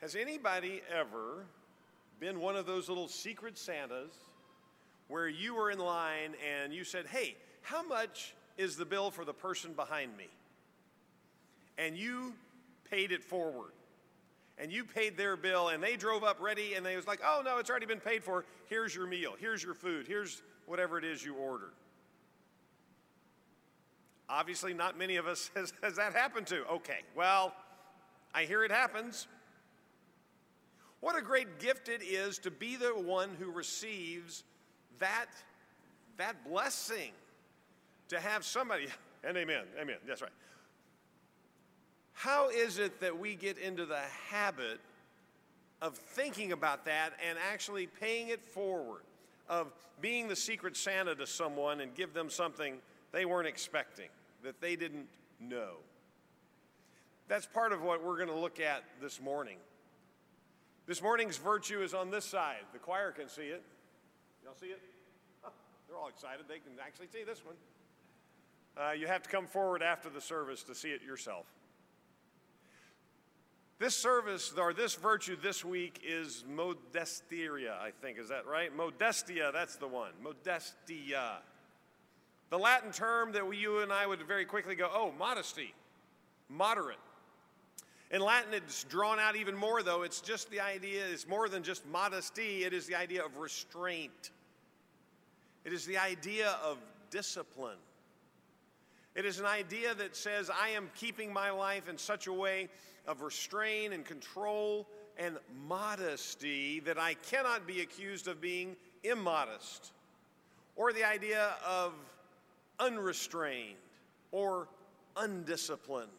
[0.00, 1.44] Has anybody ever
[2.18, 4.12] been one of those little secret Santas
[5.08, 9.26] where you were in line and you said, Hey, how much is the bill for
[9.26, 10.28] the person behind me?
[11.76, 12.32] And you
[12.90, 13.72] paid it forward.
[14.56, 17.42] And you paid their bill and they drove up ready and they was like, Oh
[17.44, 18.46] no, it's already been paid for.
[18.68, 19.34] Here's your meal.
[19.38, 20.06] Here's your food.
[20.06, 21.72] Here's whatever it is you ordered.
[24.30, 26.64] Obviously, not many of us has, has that happened to.
[26.68, 27.52] Okay, well,
[28.34, 29.26] I hear it happens.
[31.00, 34.44] What a great gift it is to be the one who receives
[34.98, 35.26] that,
[36.18, 37.12] that blessing.
[38.08, 38.86] To have somebody,
[39.24, 40.32] and amen, amen, that's right.
[42.12, 44.80] How is it that we get into the habit
[45.80, 49.02] of thinking about that and actually paying it forward,
[49.48, 52.76] of being the secret Santa to someone and give them something
[53.12, 54.08] they weren't expecting,
[54.42, 55.06] that they didn't
[55.40, 55.76] know?
[57.28, 59.56] That's part of what we're going to look at this morning.
[60.90, 62.64] This morning's virtue is on this side.
[62.72, 63.62] The choir can see it.
[64.42, 64.80] Y'all see it?
[65.86, 66.46] They're all excited.
[66.48, 67.54] They can actually see this one.
[68.76, 71.46] Uh, you have to come forward after the service to see it yourself.
[73.78, 78.18] This service, or this virtue this week is modestia, I think.
[78.18, 78.76] Is that right?
[78.76, 80.10] Modestia, that's the one.
[80.20, 81.36] Modestia.
[82.50, 85.72] The Latin term that we, you and I would very quickly go, oh, modesty,
[86.48, 86.98] moderate.
[88.10, 90.02] In Latin, it's drawn out even more, though.
[90.02, 94.30] It's just the idea, it's more than just modesty, it is the idea of restraint.
[95.64, 96.78] It is the idea of
[97.10, 97.78] discipline.
[99.14, 102.68] It is an idea that says, I am keeping my life in such a way
[103.06, 105.36] of restraint and control and
[105.68, 109.92] modesty that I cannot be accused of being immodest.
[110.76, 111.92] Or the idea of
[112.78, 113.76] unrestrained
[114.32, 114.68] or
[115.16, 116.10] undisciplined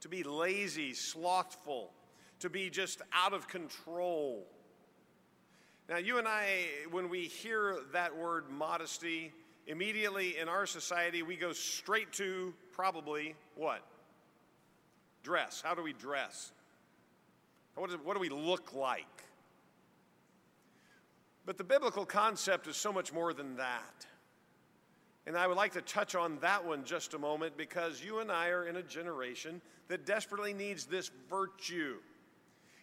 [0.00, 1.90] to be lazy, slothful,
[2.40, 4.46] to be just out of control.
[5.88, 9.32] Now, you and I, when we hear that word modesty,
[9.66, 13.82] immediately in our society, we go straight to probably what?
[15.22, 15.62] Dress.
[15.64, 16.52] How do we dress?
[17.74, 19.04] What, is, what do we look like?
[21.44, 24.06] But the biblical concept is so much more than that.
[25.26, 28.30] And I would like to touch on that one just a moment because you and
[28.30, 31.96] I are in a generation that desperately needs this virtue.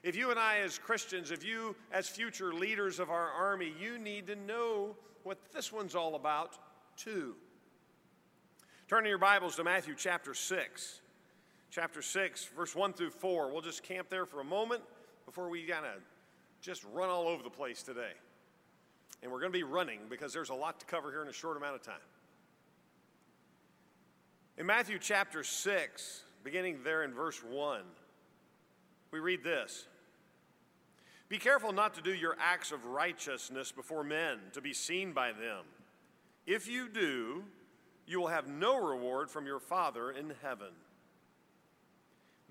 [0.03, 3.97] If you and I, as Christians, if you, as future leaders of our army, you
[3.97, 6.57] need to know what this one's all about,
[6.97, 7.35] too.
[8.89, 10.99] Turn in your Bibles to Matthew chapter 6.
[11.71, 13.51] Chapter 6, verse 1 through 4.
[13.51, 14.83] We'll just camp there for a moment
[15.25, 16.01] before we kind of
[16.61, 18.11] just run all over the place today.
[19.23, 21.33] And we're going to be running because there's a lot to cover here in a
[21.33, 21.95] short amount of time.
[24.55, 27.81] In Matthew chapter 6, beginning there in verse 1,
[29.09, 29.87] we read this
[31.27, 35.31] Be careful not to do your acts of righteousness before men to be seen by
[35.31, 35.65] them.
[36.45, 37.43] If you do,
[38.05, 40.73] you will have no reward from your Father in heaven.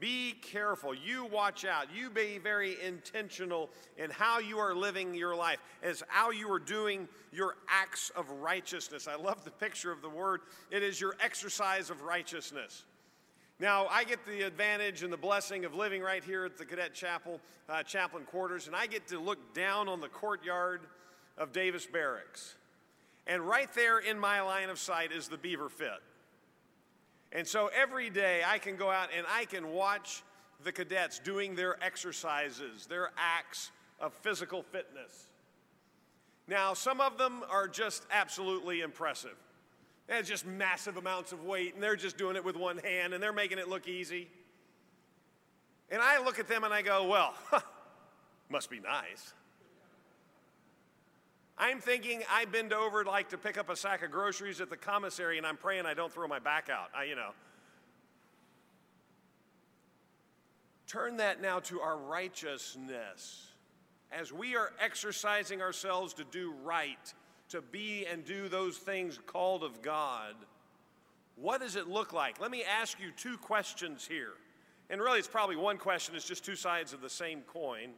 [0.03, 0.97] Be careful.
[0.97, 1.87] You watch out.
[1.95, 6.59] You be very intentional in how you are living your life, as how you are
[6.59, 9.07] doing your acts of righteousness.
[9.07, 10.41] I love the picture of the word.
[10.73, 12.83] It is your exercise of righteousness.
[13.61, 16.95] Now, I get the advantage and the blessing of living right here at the Cadet
[16.95, 20.81] Chapel, uh, chaplain quarters, and I get to look down on the courtyard
[21.39, 22.57] of Davis Barracks.
[23.29, 26.03] And right there in my line of sight is the Beaver Fit.
[27.35, 30.23] And so every day I can go out and I can watch
[30.65, 33.71] the cadets doing their exercises, their acts
[34.01, 35.29] of physical fitness.
[36.47, 39.37] Now, some of them are just absolutely impressive.
[40.09, 43.23] It's just massive amounts of weight, and they're just doing it with one hand, and
[43.23, 44.29] they're making it look easy.
[45.91, 47.35] And I look at them and I go, well,
[48.49, 49.33] must be nice.
[51.63, 54.77] I'm thinking I bend over like to pick up a sack of groceries at the
[54.77, 56.89] commissary, and I'm praying I don't throw my back out.
[56.93, 57.31] I, you know.
[60.89, 63.47] Turn that now to our righteousness.
[64.11, 67.15] As we are exercising ourselves to do right,
[67.51, 70.35] to be and do those things called of God,
[71.37, 72.41] what does it look like?
[72.41, 74.33] Let me ask you two questions here.
[74.91, 77.91] And really, it's probably one question, it's just two sides of the same coin.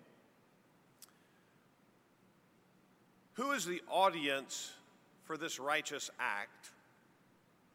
[3.34, 4.72] Who is the audience
[5.24, 6.70] for this righteous act,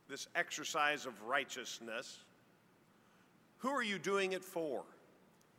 [0.07, 2.19] this exercise of righteousness?
[3.59, 4.83] Who are you doing it for?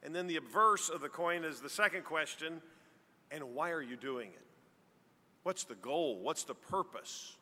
[0.03, 2.63] And then the obverse of the coin is the second question
[3.31, 4.47] and why are you doing it?
[5.43, 6.19] What's the goal?
[6.21, 7.37] What's the purpose?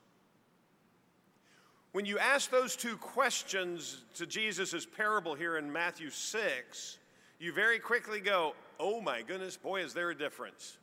[1.93, 6.99] When you ask those two questions to Jesus' parable here in Matthew 6,
[7.39, 10.77] you very quickly go, oh my goodness, boy, is there a difference.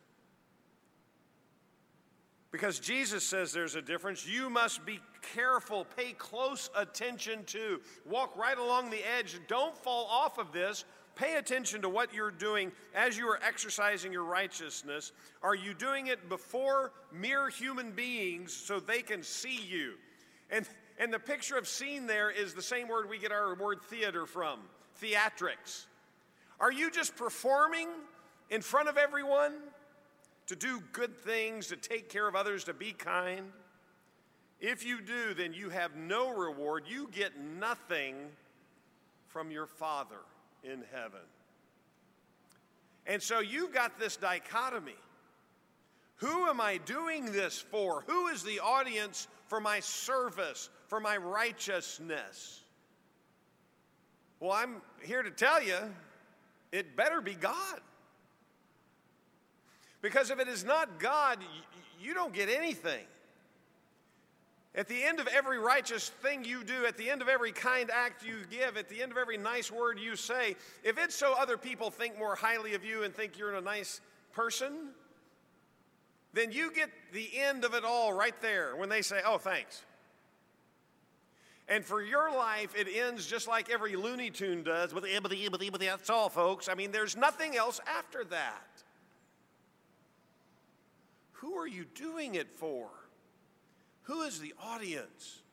[2.55, 5.01] Because Jesus says there's a difference, you must be
[5.35, 9.37] careful, pay close attention to, walk right along the edge.
[9.49, 10.85] Don't fall off of this.
[11.17, 15.11] Pay attention to what you're doing as you are exercising your righteousness.
[15.43, 19.95] Are you doing it before mere human beings so they can see you?
[20.49, 20.65] And,
[20.97, 24.25] and the picture of seen there is the same word we get our word theater
[24.25, 24.59] from
[25.03, 25.87] theatrics.
[26.61, 27.89] Are you just performing
[28.49, 29.55] in front of everyone
[30.47, 33.51] to do good things, to take care of others, to be kind?
[34.59, 36.85] If you do, then you have no reward.
[36.87, 38.15] You get nothing
[39.27, 40.19] from your Father
[40.63, 41.19] in heaven.
[43.05, 44.95] And so you've got this dichotomy.
[46.17, 48.03] Who am I doing this for?
[48.07, 52.63] Who is the audience for my service, for my righteousness?
[54.39, 55.77] Well, I'm here to tell you
[56.71, 57.79] it better be God.
[60.05, 61.39] Because if it is not God,
[61.99, 63.03] you don't get anything.
[64.75, 67.89] At the end of every righteous thing you do, at the end of every kind
[67.91, 71.33] act you give, at the end of every nice word you say, if it's so
[71.33, 73.99] other people think more highly of you and think you're a nice
[74.31, 74.89] person,
[76.33, 79.81] then you get the end of it all right there when they say, oh, thanks.
[81.67, 85.65] And for your life, it ends just like every Looney Tune does with empathy, empathy,
[85.65, 85.87] empathy.
[85.87, 86.69] That's all, folks.
[86.69, 88.83] I mean, there's nothing else after that.
[91.45, 92.87] Who are you doing it for?
[94.03, 95.43] Who is the audience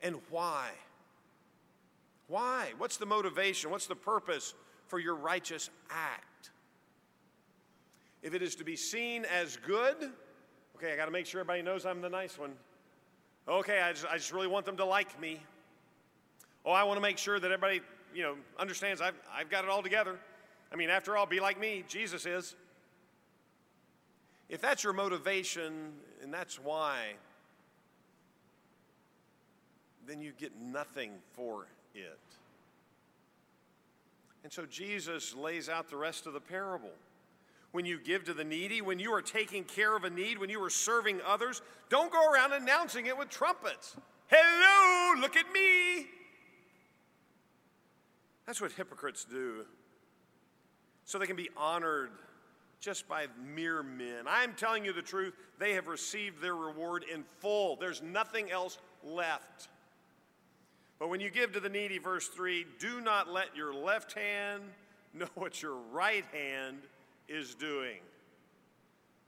[0.00, 0.68] and why?
[2.28, 2.74] Why?
[2.78, 3.72] What's the motivation?
[3.72, 4.54] What's the purpose
[4.86, 6.50] for your righteous act?
[8.22, 9.96] If it is to be seen as good,
[10.76, 12.52] okay, I got to make sure everybody knows I'm the nice one.
[13.48, 15.40] Okay, I just, I just really want them to like me.
[16.64, 17.80] Oh, I want to make sure that everybody,
[18.14, 20.20] you know, understands I've, I've got it all together.
[20.72, 21.82] I mean, after all, be like me.
[21.88, 22.54] Jesus is.
[24.52, 27.14] If that's your motivation and that's why,
[30.06, 32.18] then you get nothing for it.
[34.44, 36.90] And so Jesus lays out the rest of the parable.
[37.70, 40.50] When you give to the needy, when you are taking care of a need, when
[40.50, 43.96] you are serving others, don't go around announcing it with trumpets.
[44.26, 46.08] Hello, look at me.
[48.46, 49.64] That's what hypocrites do.
[51.06, 52.10] So they can be honored
[52.82, 54.24] just by mere men.
[54.26, 57.76] I'm telling you the truth, they have received their reward in full.
[57.76, 59.68] There's nothing else left.
[60.98, 64.64] But when you give to the needy, verse 3, do not let your left hand
[65.14, 66.78] know what your right hand
[67.28, 68.00] is doing.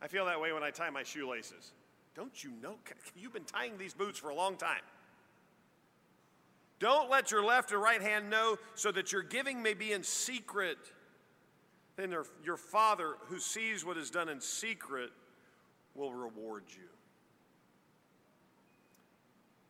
[0.02, 1.72] I feel that way when I tie my shoelaces.
[2.16, 2.74] Don't you know?
[3.16, 4.82] You've been tying these boots for a long time.
[6.80, 10.02] Don't let your left or right hand know so that your giving may be in
[10.02, 10.76] secret.
[11.96, 12.14] Then
[12.44, 15.10] your Father, who sees what is done in secret,
[15.94, 16.88] will reward you.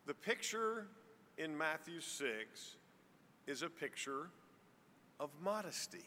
[0.07, 0.87] The picture
[1.37, 2.75] in Matthew 6
[3.47, 4.29] is a picture
[5.19, 6.05] of modesty.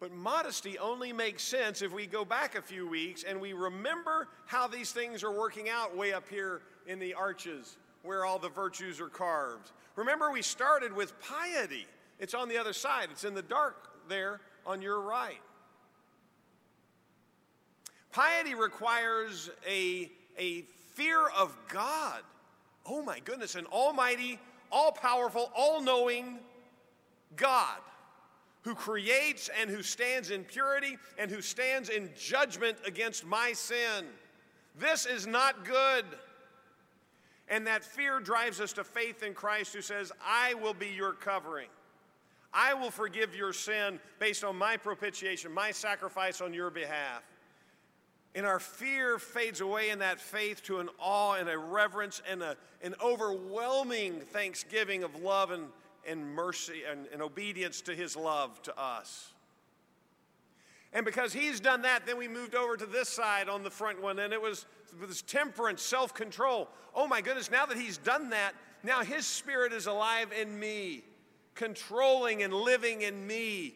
[0.00, 4.28] But modesty only makes sense if we go back a few weeks and we remember
[4.46, 8.48] how these things are working out way up here in the arches where all the
[8.48, 9.72] virtues are carved.
[9.96, 11.86] Remember, we started with piety.
[12.20, 15.40] It's on the other side, it's in the dark there on your right.
[18.12, 20.62] Piety requires a, a
[20.94, 22.22] fear of God
[22.86, 24.38] oh my goodness, an almighty,
[24.70, 26.38] all powerful, all knowing
[27.36, 27.78] God
[28.62, 34.04] who creates and who stands in purity and who stands in judgment against my sin.
[34.78, 36.04] This is not good.
[37.48, 41.14] And that fear drives us to faith in Christ who says, I will be your
[41.14, 41.68] covering.
[42.52, 47.22] I will forgive your sin based on my propitiation, my sacrifice on your behalf.
[48.34, 52.42] And our fear fades away in that faith to an awe and a reverence and
[52.42, 55.66] a, an overwhelming thanksgiving of love and,
[56.06, 59.32] and mercy and, and obedience to his love to us.
[60.92, 64.02] And because he's done that, then we moved over to this side on the front
[64.02, 64.66] one, and it was
[65.00, 66.68] this temperance, self control.
[66.94, 68.52] Oh my goodness, now that he's done that,
[68.82, 71.04] now his spirit is alive in me,
[71.54, 73.74] controlling and living in me.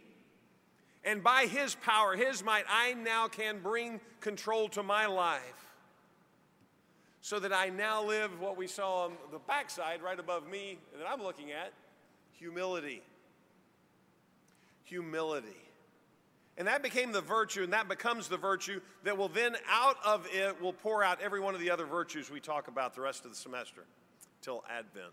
[1.05, 5.41] And by his power, his might, I now can bring control to my life
[7.21, 11.09] so that I now live what we saw on the backside right above me that
[11.09, 11.73] I'm looking at
[12.33, 13.03] humility.
[14.85, 15.57] Humility.
[16.57, 20.27] And that became the virtue, and that becomes the virtue that will then, out of
[20.33, 23.25] it, will pour out every one of the other virtues we talk about the rest
[23.25, 23.83] of the semester
[24.41, 25.13] till Advent.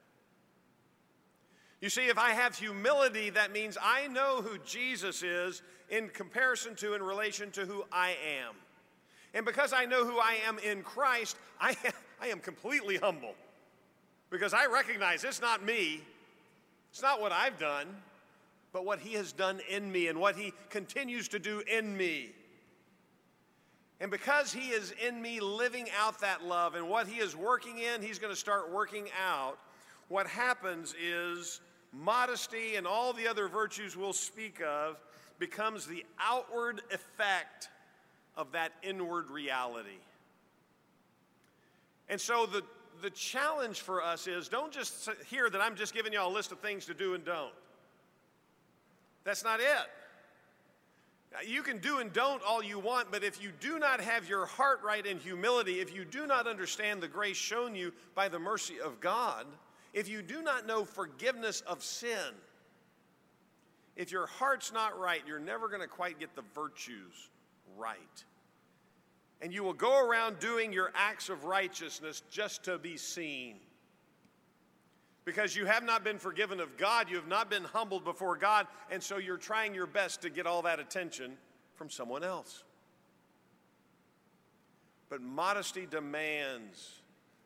[1.82, 6.76] You see, if I have humility, that means I know who Jesus is in comparison
[6.76, 8.54] to, in relation to who I am.
[9.34, 11.76] And because I know who I am in Christ, I,
[12.22, 13.34] I am completely humble.
[14.30, 16.02] Because I recognize it's not me,
[16.92, 17.88] it's not what I've done,
[18.72, 22.30] but what He has done in me and what He continues to do in me.
[24.00, 27.80] And because He is in me living out that love and what He is working
[27.80, 29.58] in, He's going to start working out.
[30.08, 31.60] What happens is
[31.94, 34.98] modesty and all the other virtues we'll speak of
[35.40, 37.70] becomes the outward effect
[38.38, 40.00] of that inward reality.
[42.10, 42.62] And so the,
[43.02, 46.52] the challenge for us is don't just hear that I'm just giving you a list
[46.52, 47.54] of things to do and don't.
[49.24, 49.68] That's not it.
[51.48, 54.46] You can do and don't all you want, but if you do not have your
[54.46, 58.40] heart right in humility, if you do not understand the grace shown you by the
[58.40, 59.46] mercy of God,
[59.94, 62.34] if you do not know forgiveness of sin,
[63.96, 67.30] if your heart's not right, you're never going to quite get the virtues
[67.78, 68.24] right.
[69.42, 73.56] And you will go around doing your acts of righteousness just to be seen.
[75.26, 78.66] Because you have not been forgiven of God, you have not been humbled before God,
[78.90, 81.34] and so you're trying your best to get all that attention
[81.76, 82.64] from someone else.
[85.10, 87.02] But modesty demands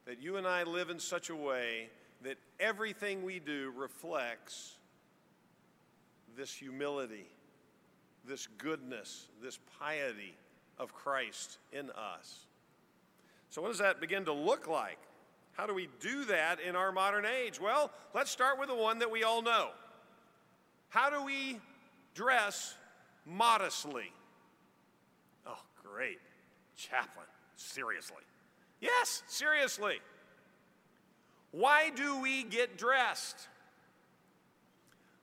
[0.05, 1.89] that you and I live in such a way
[2.23, 4.77] that everything we do reflects
[6.37, 7.27] this humility,
[8.27, 10.35] this goodness, this piety
[10.77, 12.45] of Christ in us.
[13.49, 14.97] So, what does that begin to look like?
[15.53, 17.61] How do we do that in our modern age?
[17.61, 19.69] Well, let's start with the one that we all know.
[20.89, 21.59] How do we
[22.13, 22.75] dress
[23.25, 24.11] modestly?
[25.47, 26.19] Oh, great.
[26.75, 28.23] Chaplain, seriously.
[28.81, 29.99] Yes, seriously.
[31.55, 33.47] Why do we get dressed?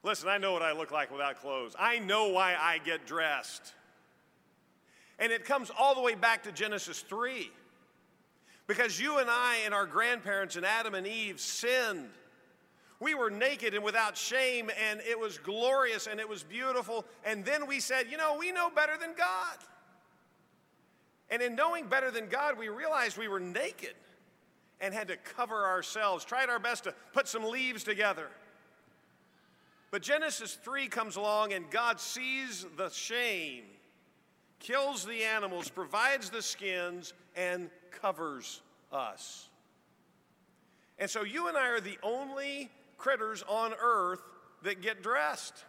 [0.02, 1.76] Listen, I know what I look like without clothes.
[1.78, 3.74] I know why I get dressed.
[5.18, 7.50] And it comes all the way back to Genesis 3.
[8.66, 12.08] Because you and I and our grandparents and Adam and Eve sinned.
[12.98, 17.04] We were naked and without shame, and it was glorious and it was beautiful.
[17.26, 19.58] And then we said, you know, we know better than God.
[21.28, 23.94] And in knowing better than God, we realized we were naked
[24.82, 28.28] and had to cover ourselves, tried our best to put some leaves together.
[29.92, 33.62] But Genesis 3 comes along and God sees the shame,
[34.58, 38.60] kills the animals, provides the skins, and covers
[38.92, 39.48] us.
[40.98, 44.22] And so you and I are the only critters on earth
[44.62, 45.64] that get dressed.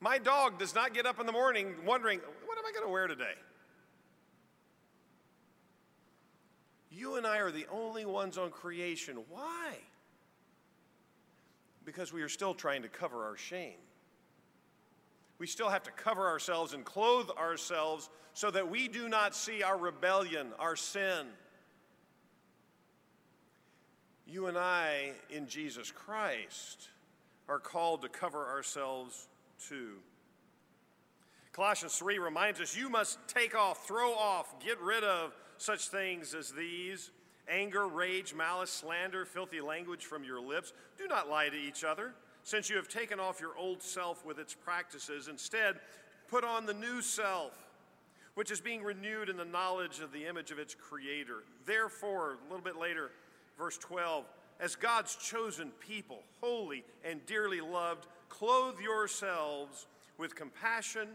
[0.00, 2.92] My dog does not get up in the morning wondering, what am I going to
[2.92, 3.34] wear today?
[6.94, 9.16] You and I are the only ones on creation.
[9.30, 9.76] Why?
[11.84, 13.78] Because we are still trying to cover our shame.
[15.38, 19.62] We still have to cover ourselves and clothe ourselves so that we do not see
[19.62, 21.26] our rebellion, our sin.
[24.26, 26.88] You and I, in Jesus Christ,
[27.48, 29.28] are called to cover ourselves
[29.68, 29.96] too.
[31.52, 36.34] Colossians 3 reminds us you must take off, throw off, get rid of such things
[36.34, 37.10] as these
[37.48, 40.72] anger, rage, malice, slander, filthy language from your lips.
[40.98, 44.38] Do not lie to each other, since you have taken off your old self with
[44.38, 45.28] its practices.
[45.28, 45.76] Instead,
[46.28, 47.52] put on the new self,
[48.34, 51.44] which is being renewed in the knowledge of the image of its creator.
[51.66, 53.10] Therefore, a little bit later,
[53.58, 54.24] verse 12,
[54.60, 59.86] as God's chosen people, holy and dearly loved, clothe yourselves
[60.18, 61.08] with compassion,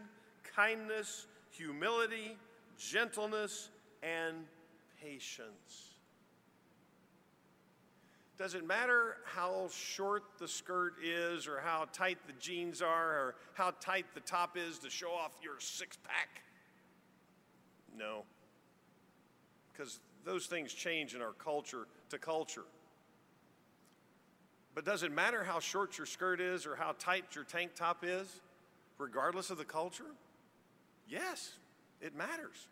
[0.56, 2.38] kindness, humility,
[2.78, 3.70] gentleness,
[4.08, 4.46] and
[5.02, 5.92] patience.
[8.38, 13.36] Does it matter how short the skirt is, or how tight the jeans are, or
[13.56, 16.42] how tight the top is to show off your six pack?
[17.98, 18.24] No.
[19.74, 22.66] Because those things change in our culture to culture.
[24.76, 28.04] But does it matter how short your skirt is or how tight your tank top
[28.04, 28.42] is,
[29.00, 30.12] regardless of the culture?
[31.08, 31.54] Yes,
[32.02, 32.68] it matters.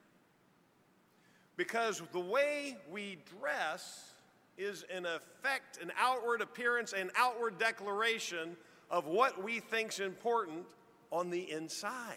[1.57, 4.13] Because the way we dress
[4.57, 8.55] is an effect, an outward appearance, an outward declaration
[8.89, 10.65] of what we think's important
[11.11, 12.15] on the inside.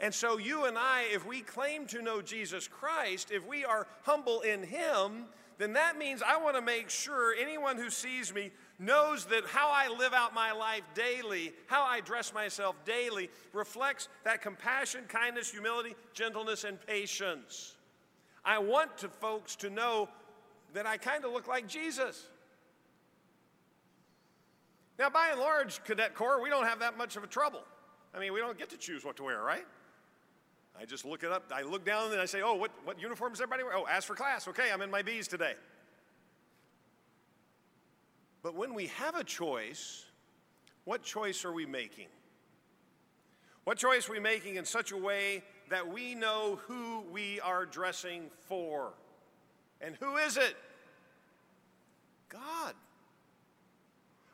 [0.00, 3.88] And so, you and I, if we claim to know Jesus Christ, if we are
[4.04, 5.26] humble in Him,
[5.58, 9.70] then that means I want to make sure anyone who sees me knows that how
[9.72, 15.50] I live out my life daily, how I dress myself daily, reflects that compassion, kindness,
[15.50, 17.74] humility, gentleness, and patience.
[18.44, 20.08] I want to folks to know
[20.74, 22.28] that I kind of look like Jesus.
[24.96, 27.62] Now, by and large, Cadet Corps, we don't have that much of a trouble.
[28.14, 29.66] I mean, we don't get to choose what to wear, right?
[30.80, 31.50] I just look it up.
[31.54, 33.76] I look down and I say, oh, what, what uniform does everybody wear?
[33.76, 34.46] Oh, ask for class.
[34.46, 35.54] Okay, I'm in my B's today.
[38.42, 40.04] But when we have a choice,
[40.84, 42.06] what choice are we making?
[43.64, 47.66] What choice are we making in such a way that we know who we are
[47.66, 48.92] dressing for?
[49.80, 50.56] And who is it?
[52.28, 52.74] God.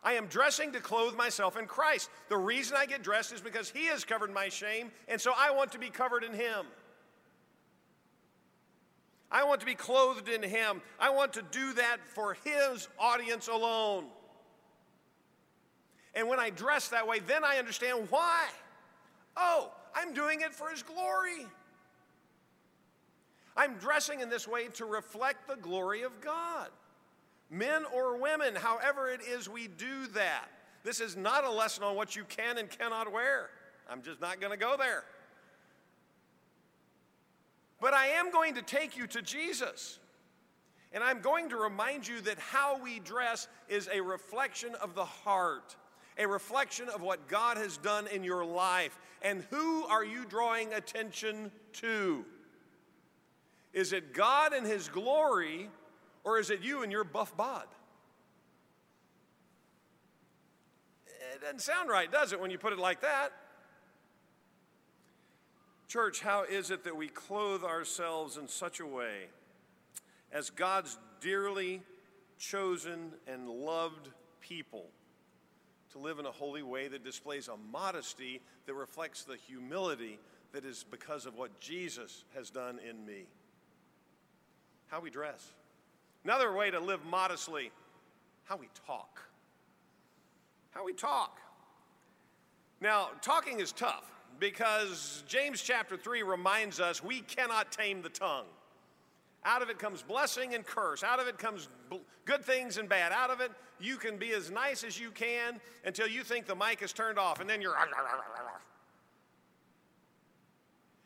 [0.04, 2.10] I am dressing to clothe myself in Christ.
[2.28, 5.50] The reason I get dressed is because He has covered my shame, and so I
[5.50, 6.66] want to be covered in Him.
[9.30, 10.82] I want to be clothed in Him.
[11.00, 14.04] I want to do that for His audience alone.
[16.14, 18.46] And when I dress that way, then I understand why.
[19.36, 21.46] Oh, I'm doing it for His glory.
[23.56, 26.68] I'm dressing in this way to reflect the glory of God
[27.50, 30.46] men or women, however it is we do that.
[30.82, 33.50] This is not a lesson on what you can and cannot wear.
[33.88, 35.04] I'm just not going to go there.
[37.80, 39.98] But I am going to take you to Jesus.
[40.92, 45.04] And I'm going to remind you that how we dress is a reflection of the
[45.04, 45.74] heart,
[46.16, 48.96] a reflection of what God has done in your life.
[49.20, 52.24] And who are you drawing attention to?
[53.72, 55.68] Is it God and His glory?
[56.24, 57.66] Or is it you and your buff bod?
[61.34, 63.30] It doesn't sound right, does it, when you put it like that?
[65.88, 69.26] Church, how is it that we clothe ourselves in such a way
[70.32, 71.82] as God's dearly
[72.38, 74.86] chosen and loved people
[75.92, 80.18] to live in a holy way that displays a modesty that reflects the humility
[80.52, 83.26] that is because of what Jesus has done in me?
[84.88, 85.52] How we dress.
[86.24, 87.70] Another way to live modestly,
[88.44, 89.20] how we talk.
[90.70, 91.38] How we talk.
[92.80, 98.46] Now, talking is tough because James chapter 3 reminds us we cannot tame the tongue.
[99.44, 101.04] Out of it comes blessing and curse.
[101.04, 101.68] Out of it comes
[102.24, 103.12] good things and bad.
[103.12, 106.56] Out of it, you can be as nice as you can until you think the
[106.56, 107.76] mic is turned off, and then you're.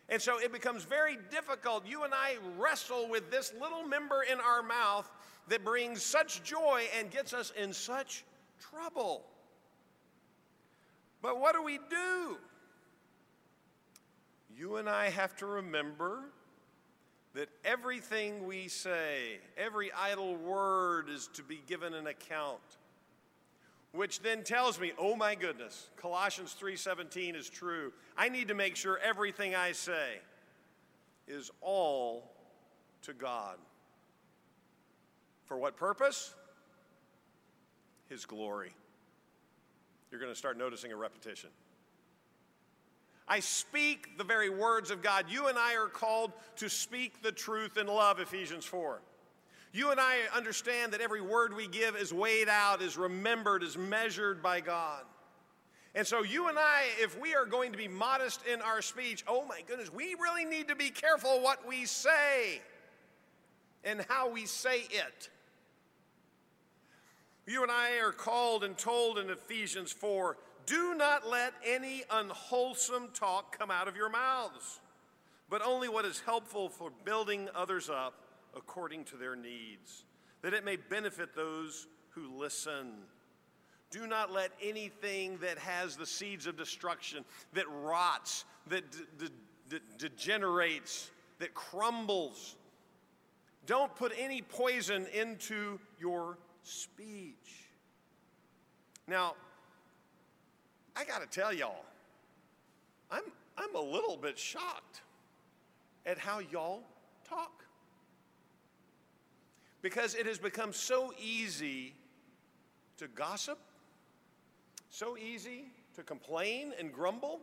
[0.09, 1.87] And so it becomes very difficult.
[1.87, 5.11] You and I wrestle with this little member in our mouth
[5.49, 8.25] that brings such joy and gets us in such
[8.61, 9.25] trouble.
[11.23, 12.39] But what do we do?
[14.57, 16.21] You and I have to remember
[17.35, 22.61] that everything we say, every idle word is to be given an account
[23.93, 27.93] which then tells me, "Oh my goodness, Colossians 3:17 is true.
[28.17, 30.21] I need to make sure everything I say
[31.27, 32.35] is all
[33.03, 33.59] to God."
[35.49, 36.35] For what purpose?
[38.09, 38.73] His glory.
[40.11, 41.51] You're going to start noticing a repetition.
[43.27, 45.27] I speak the very words of God.
[45.29, 49.01] You and I are called to speak the truth in love, Ephesians 4.
[49.73, 53.77] You and I understand that every word we give is weighed out, is remembered, is
[53.77, 55.03] measured by God.
[55.95, 59.25] And so, you and I, if we are going to be modest in our speech,
[59.27, 62.61] oh my goodness, we really need to be careful what we say
[63.85, 65.29] and how we say it.
[67.49, 73.09] You and I are called and told in Ephesians 4 do not let any unwholesome
[73.15, 74.81] talk come out of your mouths,
[75.49, 78.13] but only what is helpful for building others up
[78.55, 80.05] according to their needs,
[80.43, 82.93] that it may benefit those who listen.
[83.91, 89.31] Do not let anything that has the seeds of destruction, that rots, that de-
[89.71, 92.57] de- degenerates, that crumbles,
[93.65, 96.37] don't put any poison into your
[96.69, 97.67] speech.
[99.07, 99.35] Now,
[100.95, 101.85] I got to tell y'all,
[103.11, 103.23] I'm,
[103.57, 105.01] I'm a little bit shocked
[106.05, 106.83] at how y'all
[107.29, 107.65] talk
[109.81, 111.95] because it has become so easy
[112.99, 113.59] to gossip,
[114.91, 117.41] so easy to complain and grumble,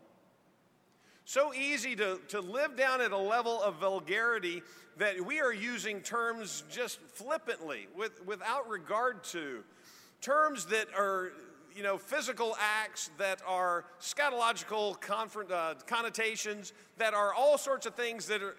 [1.25, 4.61] so easy to, to live down at a level of vulgarity
[4.97, 9.63] that we are using terms just flippantly with, without regard to
[10.21, 11.33] terms that are
[11.75, 14.95] you know physical acts that are scatological
[15.51, 18.55] uh, connotations that are all sorts of things that are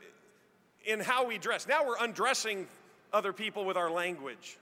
[0.84, 2.66] in how we dress now we're undressing
[3.12, 4.58] other people with our language.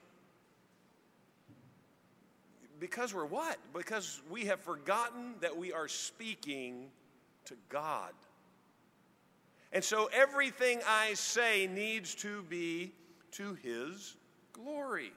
[2.79, 3.57] Because we're what?
[3.75, 6.91] Because we have forgotten that we are speaking
[7.47, 8.13] to God.
[9.73, 12.93] And so everything I say needs to be
[13.33, 14.15] to His
[14.53, 15.13] glory.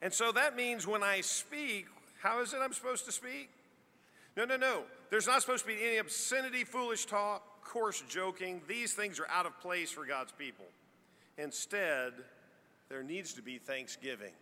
[0.00, 1.86] And so that means when I speak,
[2.20, 3.50] How is it I'm supposed to speak?
[4.36, 4.82] No, no, no.
[5.10, 8.62] There's not supposed to be any obscenity, foolish talk, coarse joking.
[8.68, 10.66] These things are out of place for God's people.
[11.36, 12.12] Instead,
[12.88, 14.32] there needs to be thanksgiving.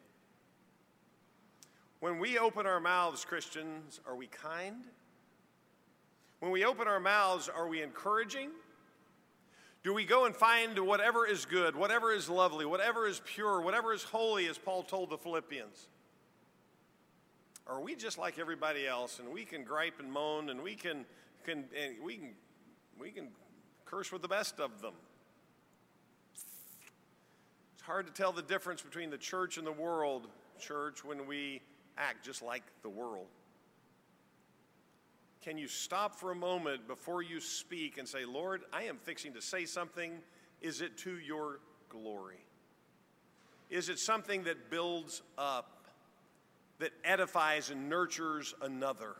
[2.01, 4.85] When we open our mouths, Christians, are we kind?
[6.41, 8.51] When we open our mouths, are we encouraging?
[9.83, 13.93] Do we go and find whatever is good, whatever is lovely, whatever is pure, whatever
[13.93, 15.89] is holy, as Paul told the Philippians?
[17.67, 20.75] Or are we just like everybody else and we can gripe and moan and we
[20.75, 21.05] can,
[21.45, 22.31] can, and we can,
[22.99, 23.29] we can
[23.85, 24.95] curse with the best of them?
[27.75, 31.63] It's hard to tell the difference between the church and the world, church, when we
[31.97, 33.27] act just like the world.
[35.47, 39.33] Can you stop for a moment before you speak and say, Lord, I am fixing
[39.35, 40.13] to say something.
[40.61, 42.45] Is it to your glory?
[43.71, 45.77] Is it something that builds up?
[46.79, 49.17] that edifies and nurtures another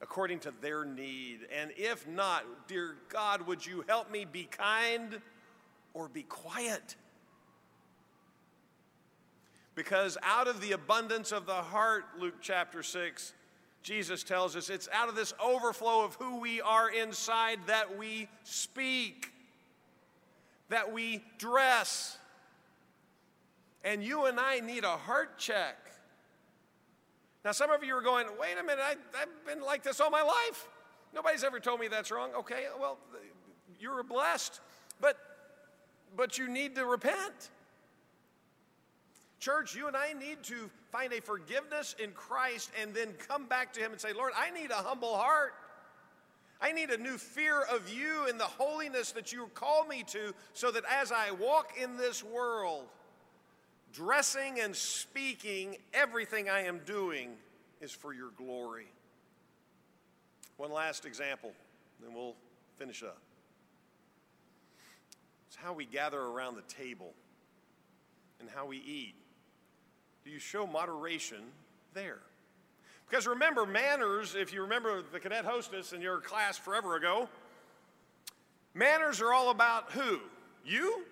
[0.00, 1.40] according to their need.
[1.54, 5.20] And if not, dear God, would you help me be kind
[5.94, 6.96] or be quiet?
[9.74, 13.32] Because out of the abundance of the heart, Luke chapter 6,
[13.86, 18.26] Jesus tells us it's out of this overflow of who we are inside that we
[18.42, 19.30] speak,
[20.70, 22.18] that we dress.
[23.84, 25.76] And you and I need a heart check.
[27.44, 30.10] Now, some of you are going, wait a minute, I, have been like this all
[30.10, 30.66] my life.
[31.14, 32.30] Nobody's ever told me that's wrong.
[32.38, 32.98] Okay, well,
[33.78, 34.60] you're blessed,
[35.00, 35.16] but,
[36.16, 37.50] but you need to repent.
[39.38, 43.74] Church, you and I need to find a forgiveness in Christ and then come back
[43.74, 45.52] to Him and say, Lord, I need a humble heart.
[46.58, 50.32] I need a new fear of you and the holiness that you call me to
[50.54, 52.86] so that as I walk in this world,
[53.92, 57.32] dressing and speaking, everything I am doing
[57.82, 58.86] is for your glory.
[60.56, 61.52] One last example,
[62.02, 62.36] then we'll
[62.78, 63.18] finish up.
[65.48, 67.12] It's how we gather around the table
[68.40, 69.14] and how we eat.
[70.26, 71.38] Do you show moderation
[71.94, 72.18] there?
[73.08, 77.28] Because remember, manners, if you remember the cadet hostess in your class forever ago,
[78.74, 80.18] manners are all about who?
[80.64, 81.04] You?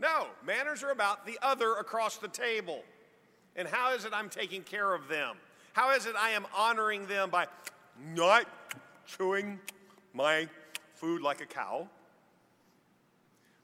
[0.00, 2.82] No, manners are about the other across the table.
[3.56, 5.36] And how is it I'm taking care of them?
[5.74, 7.46] How is it I am honoring them by
[8.14, 8.46] not
[9.04, 9.60] chewing
[10.14, 10.48] my
[10.94, 11.88] food like a cow?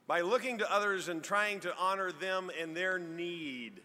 [0.05, 3.81] By looking to others and trying to honor them in their need.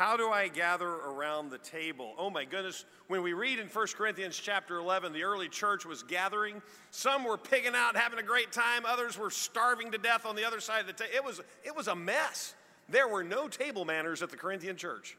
[0.00, 2.14] How do I gather around the table?
[2.16, 6.02] Oh my goodness, when we read in 1 Corinthians chapter 11, the early church was
[6.02, 6.62] gathering.
[6.90, 10.44] Some were pigging out, having a great time, others were starving to death on the
[10.46, 11.12] other side of the table.
[11.14, 12.54] It was, it was a mess.
[12.88, 15.18] There were no table manners at the Corinthian church.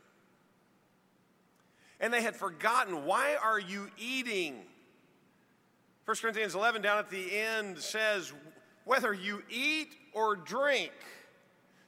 [1.99, 4.63] And they had forgotten, why are you eating?
[6.05, 8.33] 1 Corinthians 11 down at the end says,
[8.85, 10.91] whether you eat or drink,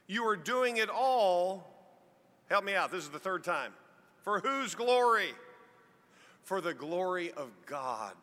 [0.06, 1.72] you are doing it all
[2.54, 2.92] Help me out.
[2.92, 3.74] This is the third time.
[4.22, 5.34] For whose glory?
[6.44, 8.13] For the glory of God.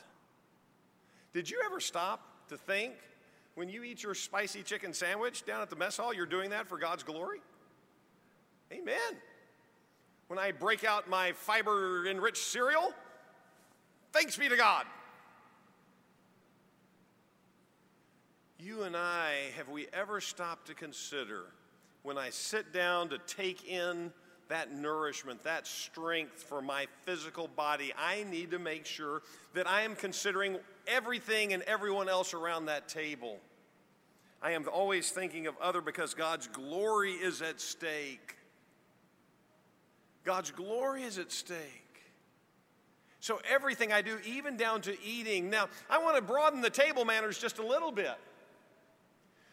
[1.33, 2.93] Did you ever stop to think
[3.57, 6.69] when you eat your spicy chicken sandwich down at the mess hall, you're doing that
[6.69, 7.41] for God's glory?
[8.73, 9.17] Amen.
[10.29, 12.95] When I break out my fiber enriched cereal,
[14.13, 14.87] thanks be to God.
[18.61, 21.47] You and I, have we ever stopped to consider
[22.05, 24.13] when I sit down to take in
[24.51, 29.23] that nourishment, that strength for my physical body, I need to make sure
[29.55, 33.39] that I am considering everything and everyone else around that table.
[34.43, 38.37] I am always thinking of other because God's glory is at stake.
[40.25, 41.59] God's glory is at stake.
[43.21, 45.51] So everything I do, even down to eating.
[45.51, 48.17] Now, I want to broaden the table manners just a little bit.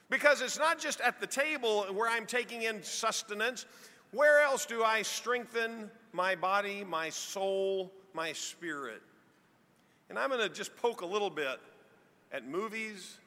[0.10, 3.66] Because it's not just at the table where I'm taking in sustenance.
[4.12, 9.02] Where else do I strengthen my body, my soul, my spirit?
[10.10, 11.60] And I'm going to just poke a little bit
[12.32, 13.18] at movies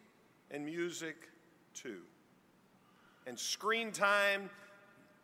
[0.51, 1.29] and music
[1.75, 2.01] too.
[3.27, 4.49] And screen time,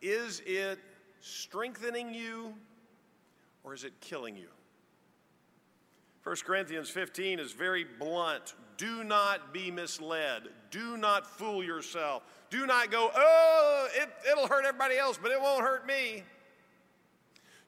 [0.02, 0.78] is it
[1.20, 2.54] strengthening you
[3.64, 4.48] or is it killing you?
[6.22, 8.54] 1 Corinthians 15 is very blunt.
[8.76, 10.42] Do not be misled.
[10.70, 12.22] Do not fool yourself.
[12.50, 16.22] Do not go, oh, it, it'll hurt everybody else, but it won't hurt me.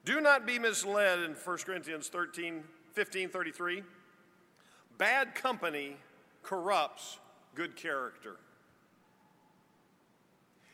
[0.04, 3.82] Do not be misled in 1 Corinthians 13, 15, 33.
[4.96, 5.96] Bad company
[6.42, 7.18] corrupts
[7.54, 8.36] good character.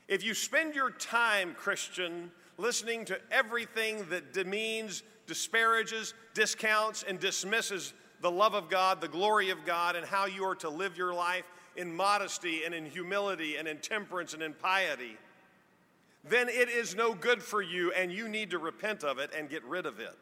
[0.06, 7.94] If you spend your time, Christian, listening to everything that demeans, disparages, discounts, and dismisses
[8.24, 11.12] the love of God, the glory of God, and how you are to live your
[11.12, 11.44] life
[11.76, 15.18] in modesty and in humility and in temperance and in piety,
[16.26, 19.50] then it is no good for you and you need to repent of it and
[19.50, 20.16] get rid of it.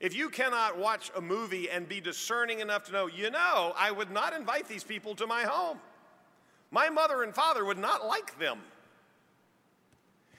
[0.00, 3.92] If you cannot watch a movie and be discerning enough to know, you know, I
[3.92, 5.78] would not invite these people to my home.
[6.72, 8.58] My mother and father would not like them.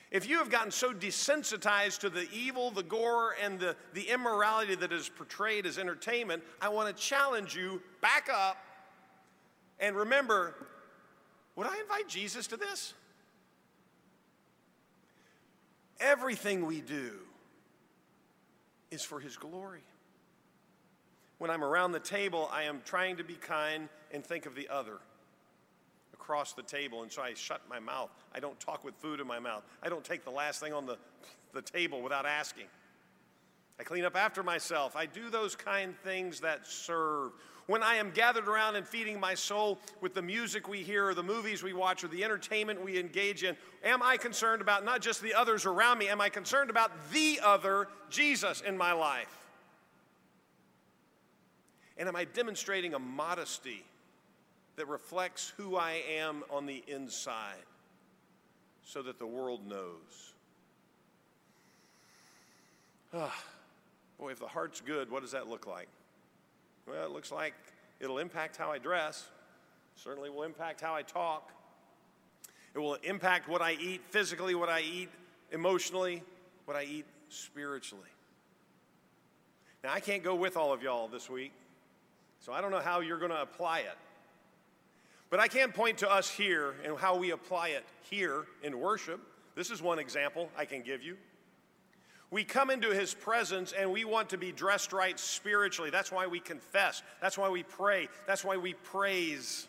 [0.09, 4.75] If you have gotten so desensitized to the evil, the gore, and the, the immorality
[4.75, 8.57] that is portrayed as entertainment, I want to challenge you back up
[9.79, 10.55] and remember
[11.55, 12.93] would I invite Jesus to this?
[15.99, 17.13] Everything we do
[18.91, 19.81] is for his glory.
[21.39, 24.69] When I'm around the table, I am trying to be kind and think of the
[24.69, 24.99] other
[26.19, 28.10] across the table, and so I shut my mouth.
[28.34, 29.63] I don't talk with food in my mouth.
[29.84, 30.97] I don't take the last thing on the,
[31.53, 32.65] the table without asking.
[33.80, 34.95] I clean up after myself.
[34.95, 37.32] I do those kind things that serve.
[37.67, 41.13] When I am gathered around and feeding my soul with the music we hear, or
[41.13, 45.01] the movies we watch, or the entertainment we engage in, am I concerned about not
[45.01, 46.08] just the others around me?
[46.08, 49.45] Am I concerned about the other, Jesus, in my life?
[51.97, 53.84] And am I demonstrating a modesty
[54.77, 57.65] that reflects who I am on the inside
[58.83, 60.33] so that the world knows?
[63.13, 63.43] Ah.
[64.19, 65.87] Boy, if the heart's good, what does that look like?
[66.87, 67.53] Well, it looks like
[67.99, 69.27] it'll impact how I dress,
[69.95, 71.51] certainly will impact how I talk.
[72.73, 75.09] It will impact what I eat physically, what I eat
[75.51, 76.23] emotionally,
[76.65, 78.09] what I eat spiritually.
[79.83, 81.53] Now, I can't go with all of y'all this week,
[82.39, 83.97] so I don't know how you're going to apply it.
[85.29, 89.19] But I can point to us here and how we apply it here in worship.
[89.55, 91.17] This is one example I can give you.
[92.29, 95.89] We come into his presence and we want to be dressed right spiritually.
[95.89, 97.01] That's why we confess.
[97.21, 98.09] That's why we pray.
[98.25, 99.67] That's why we praise.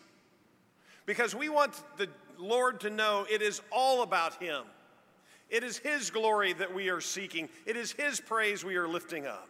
[1.05, 4.63] Because we want the Lord to know it is all about him.
[5.49, 9.25] It is his glory that we are seeking, it is his praise we are lifting
[9.25, 9.49] up.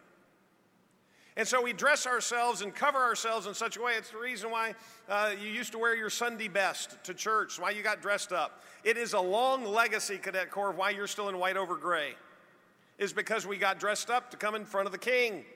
[1.40, 3.94] And so we dress ourselves and cover ourselves in such a way.
[3.94, 4.74] It's the reason why
[5.08, 8.62] uh, you used to wear your Sunday best to church, why you got dressed up.
[8.84, 12.12] It is a long legacy, Cadet Corps, of why you're still in white over gray
[12.98, 15.46] is because we got dressed up to come in front of the king.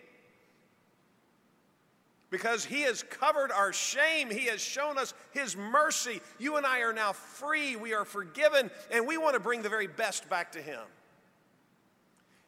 [2.30, 6.22] Because he has covered our shame, he has shown us his mercy.
[6.38, 9.68] You and I are now free, we are forgiven, and we want to bring the
[9.68, 10.80] very best back to him.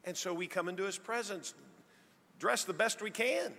[0.05, 1.53] And so we come into his presence,
[2.39, 3.53] dress the best we can.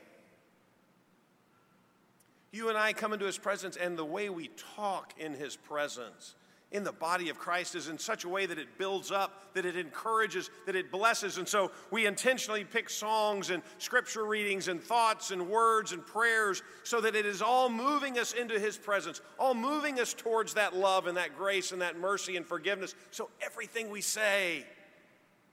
[2.51, 6.35] You and I come into his presence, and the way we talk in his presence
[6.71, 9.65] in the body of Christ is in such a way that it builds up, that
[9.65, 11.39] it encourages, that it blesses.
[11.39, 16.63] And so we intentionally pick songs and scripture readings and thoughts and words and prayers
[16.83, 20.77] so that it is all moving us into His presence, all moving us towards that
[20.77, 22.95] love and that grace and that mercy and forgiveness.
[23.13, 24.67] So everything we say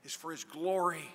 [0.04, 1.08] is for His glory.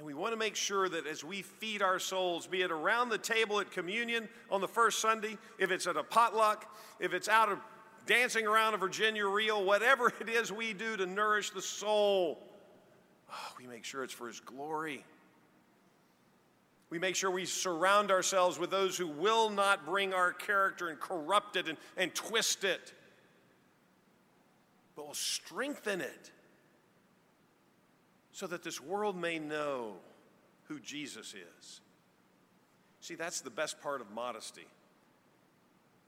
[0.00, 3.10] And we want to make sure that as we feed our souls, be it around
[3.10, 7.28] the table at communion on the first Sunday, if it's at a potluck, if it's
[7.28, 7.58] out of
[8.06, 12.42] dancing around a Virginia reel, whatever it is we do to nourish the soul,
[13.30, 15.04] oh, we make sure it's for His glory.
[16.88, 20.98] We make sure we surround ourselves with those who will not bring our character and
[20.98, 22.94] corrupt it and, and twist it,
[24.96, 26.30] but will strengthen it
[28.32, 29.94] so that this world may know
[30.68, 31.80] who Jesus is.
[33.00, 34.66] See, that's the best part of modesty.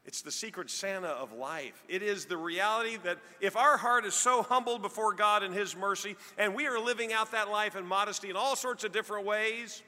[0.04, 1.84] It's the secret Santa of life.
[1.88, 5.76] It is the reality that if our heart is so humbled before God and His
[5.76, 9.26] mercy, and we are living out that life in modesty in all sorts of different
[9.26, 9.82] ways,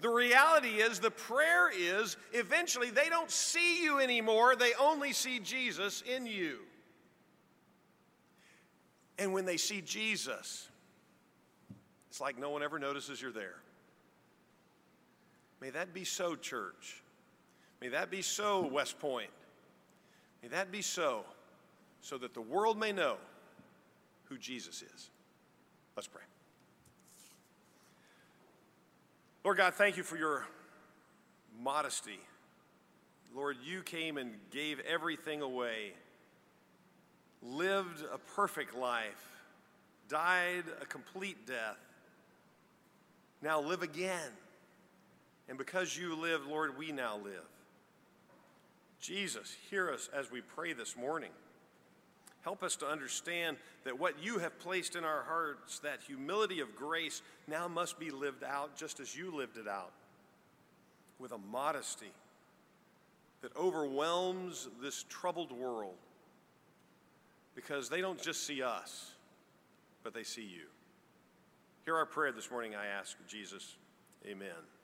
[0.00, 5.38] the reality is, the prayer is eventually they don't see you anymore, they only see
[5.38, 6.58] Jesus in you.
[9.18, 10.68] And when they see Jesus,
[12.12, 13.54] it's like no one ever notices you're there.
[15.62, 17.02] May that be so, church.
[17.80, 19.30] May that be so, West Point.
[20.42, 21.24] May that be so,
[22.02, 23.16] so that the world may know
[24.24, 25.08] who Jesus is.
[25.96, 26.20] Let's pray.
[29.42, 30.44] Lord God, thank you for your
[31.62, 32.20] modesty.
[33.34, 35.94] Lord, you came and gave everything away,
[37.42, 39.30] lived a perfect life,
[40.10, 41.78] died a complete death
[43.42, 44.30] now live again.
[45.48, 47.44] And because you live, Lord, we now live.
[49.00, 51.30] Jesus, hear us as we pray this morning.
[52.42, 56.74] Help us to understand that what you have placed in our hearts, that humility of
[56.76, 59.92] grace, now must be lived out just as you lived it out,
[61.18, 62.12] with a modesty
[63.42, 65.96] that overwhelms this troubled world
[67.54, 69.12] because they don't just see us,
[70.02, 70.66] but they see you.
[71.84, 73.76] Hear our prayer this morning, I ask, Jesus.
[74.24, 74.81] Amen.